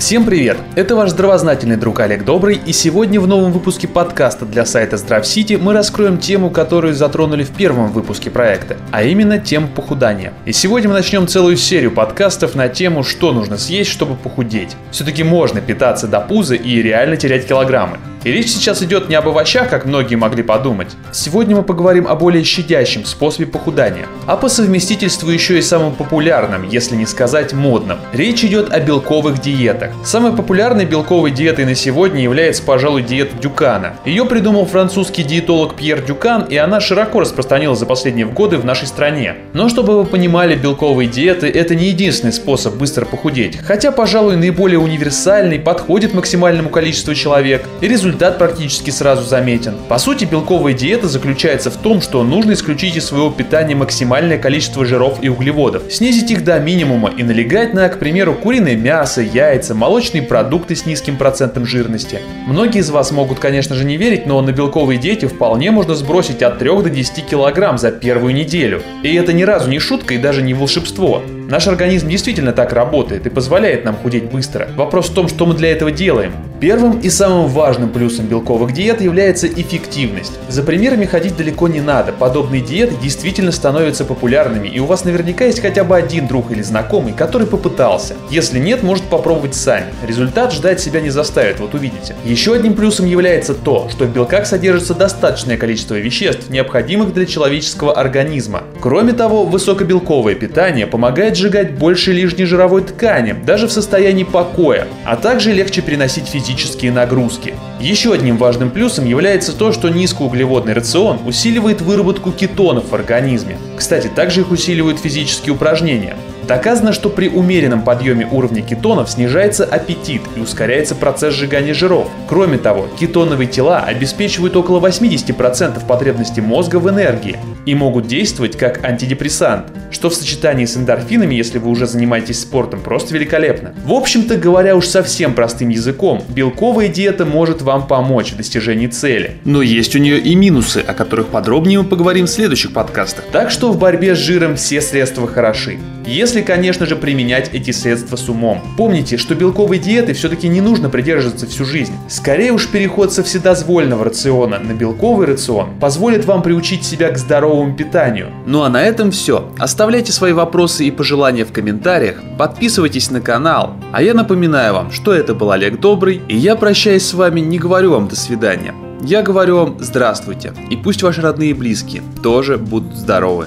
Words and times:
Всем 0.00 0.24
привет! 0.24 0.56
Это 0.76 0.96
ваш 0.96 1.10
здравознательный 1.10 1.76
друг 1.76 2.00
Олег 2.00 2.24
Добрый, 2.24 2.58
и 2.64 2.72
сегодня 2.72 3.20
в 3.20 3.28
новом 3.28 3.52
выпуске 3.52 3.86
подкаста 3.86 4.46
для 4.46 4.64
сайта 4.64 4.96
Здравсити 4.96 5.58
мы 5.60 5.74
раскроем 5.74 6.16
тему, 6.16 6.48
которую 6.48 6.94
затронули 6.94 7.44
в 7.44 7.50
первом 7.50 7.92
выпуске 7.92 8.30
проекта, 8.30 8.78
а 8.92 9.02
именно 9.02 9.38
тему 9.38 9.68
похудания. 9.68 10.32
И 10.46 10.52
сегодня 10.52 10.88
мы 10.88 10.94
начнем 10.94 11.28
целую 11.28 11.58
серию 11.58 11.90
подкастов 11.90 12.54
на 12.54 12.70
тему, 12.70 13.04
что 13.04 13.30
нужно 13.32 13.58
съесть, 13.58 13.90
чтобы 13.90 14.16
похудеть. 14.16 14.74
Все-таки 14.90 15.22
можно 15.22 15.60
питаться 15.60 16.08
до 16.08 16.20
пуза 16.20 16.54
и 16.54 16.80
реально 16.80 17.18
терять 17.18 17.46
килограммы. 17.46 17.98
И 18.22 18.30
речь 18.30 18.50
сейчас 18.50 18.82
идет 18.82 19.08
не 19.08 19.14
об 19.14 19.28
овощах, 19.28 19.70
как 19.70 19.86
многие 19.86 20.16
могли 20.16 20.42
подумать. 20.42 20.88
Сегодня 21.10 21.56
мы 21.56 21.62
поговорим 21.62 22.06
о 22.06 22.14
более 22.14 22.44
щадящем 22.44 23.06
способе 23.06 23.46
похудания, 23.46 24.06
а 24.26 24.36
по 24.36 24.50
совместительству 24.50 25.30
еще 25.30 25.58
и 25.58 25.62
самым 25.62 25.94
популярным, 25.94 26.68
если 26.68 26.96
не 26.96 27.06
сказать 27.06 27.54
модным. 27.54 27.98
Речь 28.12 28.44
идет 28.44 28.70
о 28.72 28.80
белковых 28.80 29.40
диетах. 29.40 29.92
Самой 30.04 30.32
популярной 30.32 30.84
белковой 30.84 31.30
диетой 31.30 31.64
на 31.64 31.74
сегодня 31.74 32.22
является, 32.22 32.62
пожалуй, 32.62 33.04
диета 33.04 33.36
Дюкана. 33.40 33.94
Ее 34.04 34.26
придумал 34.26 34.66
французский 34.66 35.22
диетолог 35.22 35.74
Пьер 35.74 36.02
Дюкан, 36.02 36.42
и 36.42 36.56
она 36.56 36.78
широко 36.80 37.20
распространилась 37.20 37.78
за 37.78 37.86
последние 37.86 38.26
годы 38.26 38.58
в 38.58 38.66
нашей 38.66 38.86
стране. 38.86 39.36
Но 39.54 39.70
чтобы 39.70 39.96
вы 39.96 40.04
понимали, 40.04 40.56
белковые 40.56 41.08
диеты– 41.08 41.46
это 41.48 41.74
не 41.74 41.86
единственный 41.86 42.34
способ 42.34 42.74
быстро 42.74 43.06
похудеть, 43.06 43.56
хотя, 43.56 43.92
пожалуй, 43.92 44.36
наиболее 44.36 44.78
универсальный, 44.78 45.58
подходит 45.58 46.12
максимальному 46.12 46.68
количеству 46.68 47.14
человек, 47.14 47.64
и 47.80 47.88
результат 47.88 48.09
результат 48.10 48.38
практически 48.38 48.90
сразу 48.90 49.22
заметен. 49.22 49.76
По 49.88 49.98
сути, 49.98 50.24
белковая 50.24 50.74
диета 50.74 51.06
заключается 51.06 51.70
в 51.70 51.76
том, 51.76 52.02
что 52.02 52.24
нужно 52.24 52.52
исключить 52.52 52.96
из 52.96 53.06
своего 53.06 53.30
питания 53.30 53.76
максимальное 53.76 54.36
количество 54.36 54.84
жиров 54.84 55.18
и 55.22 55.28
углеводов, 55.28 55.84
снизить 55.92 56.30
их 56.32 56.42
до 56.42 56.58
минимума 56.58 57.12
и 57.16 57.22
налегать 57.22 57.72
на, 57.72 57.88
к 57.88 58.00
примеру, 58.00 58.34
куриное 58.34 58.74
мясо, 58.74 59.22
яйца, 59.22 59.74
молочные 59.74 60.22
продукты 60.22 60.74
с 60.74 60.86
низким 60.86 61.16
процентом 61.16 61.66
жирности. 61.66 62.18
Многие 62.48 62.80
из 62.80 62.90
вас 62.90 63.12
могут, 63.12 63.38
конечно 63.38 63.76
же, 63.76 63.84
не 63.84 63.96
верить, 63.96 64.26
но 64.26 64.40
на 64.42 64.50
белковой 64.50 64.96
диете 64.96 65.28
вполне 65.28 65.70
можно 65.70 65.94
сбросить 65.94 66.42
от 66.42 66.58
3 66.58 66.68
до 66.82 66.90
10 66.90 67.26
килограмм 67.26 67.78
за 67.78 67.92
первую 67.92 68.34
неделю. 68.34 68.82
И 69.04 69.14
это 69.14 69.32
ни 69.32 69.44
разу 69.44 69.70
не 69.70 69.78
шутка 69.78 70.14
и 70.14 70.18
даже 70.18 70.42
не 70.42 70.52
волшебство. 70.52 71.22
Наш 71.48 71.68
организм 71.68 72.08
действительно 72.08 72.52
так 72.52 72.72
работает 72.72 73.26
и 73.26 73.30
позволяет 73.30 73.84
нам 73.84 73.94
худеть 73.94 74.24
быстро. 74.24 74.68
Вопрос 74.76 75.08
в 75.08 75.14
том, 75.14 75.28
что 75.28 75.46
мы 75.46 75.54
для 75.54 75.70
этого 75.70 75.92
делаем. 75.92 76.32
Первым 76.60 76.98
и 76.98 77.08
самым 77.08 77.48
важным 77.48 77.88
плюсом 77.88 78.26
белковых 78.26 78.74
диет 78.74 79.00
является 79.00 79.46
эффективность. 79.46 80.32
За 80.50 80.62
примерами 80.62 81.06
ходить 81.06 81.34
далеко 81.34 81.68
не 81.68 81.80
надо. 81.80 82.12
Подобные 82.12 82.60
диеты 82.60 82.96
действительно 83.02 83.50
становятся 83.50 84.04
популярными, 84.04 84.68
и 84.68 84.78
у 84.78 84.84
вас 84.84 85.06
наверняка 85.06 85.46
есть 85.46 85.60
хотя 85.60 85.84
бы 85.84 85.96
один 85.96 86.26
друг 86.26 86.50
или 86.50 86.60
знакомый, 86.60 87.14
который 87.14 87.46
попытался. 87.46 88.14
Если 88.28 88.58
нет, 88.58 88.82
может 88.82 89.04
попробовать 89.04 89.54
сами. 89.54 89.86
Результат 90.06 90.52
ждать 90.52 90.80
себя 90.80 91.00
не 91.00 91.08
заставит, 91.08 91.60
вот 91.60 91.72
увидите. 91.72 92.14
Еще 92.26 92.52
одним 92.52 92.74
плюсом 92.74 93.06
является 93.06 93.54
то, 93.54 93.88
что 93.90 94.04
в 94.04 94.12
белках 94.12 94.44
содержится 94.44 94.92
достаточное 94.92 95.56
количество 95.56 95.94
веществ, 95.94 96.50
необходимых 96.50 97.14
для 97.14 97.24
человеческого 97.24 97.94
организма. 97.94 98.64
Кроме 98.80 99.14
того, 99.14 99.44
высокобелковое 99.46 100.34
питание 100.34 100.86
помогает 100.86 101.38
сжигать 101.38 101.78
больше 101.78 102.12
лишней 102.12 102.44
жировой 102.44 102.82
ткани, 102.82 103.34
даже 103.46 103.66
в 103.66 103.72
состоянии 103.72 104.24
покоя, 104.24 104.86
а 105.06 105.16
также 105.16 105.52
легче 105.52 105.80
переносить 105.80 106.26
физические 106.26 106.49
физические 106.50 106.90
нагрузки. 106.90 107.54
Еще 107.80 108.12
одним 108.12 108.36
важным 108.36 108.70
плюсом 108.70 109.04
является 109.04 109.56
то, 109.56 109.70
что 109.72 109.88
низкоуглеводный 109.88 110.72
рацион 110.72 111.20
усиливает 111.24 111.80
выработку 111.80 112.32
кетонов 112.32 112.90
в 112.90 112.94
организме. 112.94 113.56
Кстати, 113.80 114.08
также 114.08 114.42
их 114.42 114.50
усиливают 114.50 115.00
физические 115.00 115.54
упражнения. 115.54 116.14
Доказано, 116.46 116.92
что 116.92 117.08
при 117.08 117.28
умеренном 117.28 117.82
подъеме 117.82 118.26
уровня 118.30 118.60
кетонов 118.60 119.08
снижается 119.08 119.64
аппетит 119.64 120.20
и 120.36 120.40
ускоряется 120.40 120.94
процесс 120.94 121.32
сжигания 121.34 121.72
жиров. 121.72 122.08
Кроме 122.28 122.58
того, 122.58 122.88
кетоновые 122.98 123.46
тела 123.46 123.78
обеспечивают 123.78 124.56
около 124.56 124.86
80% 124.86 125.86
потребностей 125.86 126.40
мозга 126.40 126.76
в 126.76 126.90
энергии 126.90 127.38
и 127.66 127.74
могут 127.74 128.06
действовать 128.06 128.58
как 128.58 128.84
антидепрессант, 128.84 129.66
что 129.90 130.10
в 130.10 130.14
сочетании 130.14 130.64
с 130.64 130.76
эндорфинами, 130.76 131.34
если 131.34 131.58
вы 131.58 131.70
уже 131.70 131.86
занимаетесь 131.86 132.40
спортом, 132.40 132.80
просто 132.80 133.14
великолепно. 133.14 133.72
В 133.84 133.92
общем-то, 133.92 134.36
говоря 134.36 134.76
уж 134.76 134.86
совсем 134.86 135.34
простым 135.34 135.68
языком, 135.68 136.22
белковая 136.28 136.88
диета 136.88 137.24
может 137.24 137.62
вам 137.62 137.86
помочь 137.86 138.32
в 138.32 138.36
достижении 138.36 138.88
цели. 138.88 139.38
Но 139.44 139.62
есть 139.62 139.94
у 139.94 139.98
нее 139.98 140.18
и 140.18 140.34
минусы, 140.34 140.78
о 140.78 140.94
которых 140.94 141.28
подробнее 141.28 141.78
мы 141.78 141.84
поговорим 141.84 142.26
в 142.26 142.30
следующих 142.30 142.72
подкастах. 142.72 143.24
Так 143.30 143.50
что 143.50 143.69
в 143.70 143.78
борьбе 143.78 144.14
с 144.14 144.18
жиром 144.18 144.56
все 144.56 144.80
средства 144.80 145.26
хороши. 145.26 145.78
Если, 146.06 146.40
конечно 146.40 146.86
же, 146.86 146.96
применять 146.96 147.50
эти 147.52 147.70
средства 147.70 148.16
с 148.16 148.28
умом. 148.28 148.62
Помните, 148.76 149.16
что 149.16 149.34
белковой 149.34 149.78
диеты 149.78 150.12
все-таки 150.12 150.48
не 150.48 150.60
нужно 150.60 150.88
придерживаться 150.88 151.46
всю 151.46 151.64
жизнь. 151.64 151.92
Скорее 152.08 152.52
уж 152.52 152.68
переход 152.68 153.12
со 153.12 153.22
вседозвольного 153.22 154.04
рациона 154.04 154.58
на 154.58 154.72
белковый 154.72 155.26
рацион 155.26 155.78
позволит 155.78 156.24
вам 156.24 156.42
приучить 156.42 156.84
себя 156.84 157.10
к 157.10 157.18
здоровому 157.18 157.76
питанию. 157.76 158.30
Ну 158.46 158.62
а 158.62 158.68
на 158.68 158.82
этом 158.82 159.10
все. 159.10 159.50
Оставляйте 159.58 160.12
свои 160.12 160.32
вопросы 160.32 160.84
и 160.84 160.90
пожелания 160.90 161.44
в 161.44 161.52
комментариях, 161.52 162.16
подписывайтесь 162.38 163.10
на 163.10 163.20
канал. 163.20 163.76
А 163.92 164.02
я 164.02 164.14
напоминаю 164.14 164.74
вам, 164.74 164.90
что 164.90 165.12
это 165.12 165.34
был 165.34 165.50
Олег 165.50 165.78
Добрый, 165.80 166.20
и 166.28 166.36
я 166.36 166.56
прощаюсь 166.56 167.06
с 167.06 167.14
вами, 167.14 167.40
не 167.40 167.58
говорю 167.58 167.92
вам 167.92 168.08
до 168.08 168.16
свидания. 168.16 168.74
Я 169.02 169.22
говорю 169.22 169.56
вам 169.56 169.76
здравствуйте, 169.80 170.52
и 170.70 170.76
пусть 170.76 171.02
ваши 171.02 171.22
родные 171.22 171.50
и 171.50 171.54
близкие 171.54 172.02
тоже 172.22 172.58
будут 172.58 172.94
здоровы. 172.94 173.46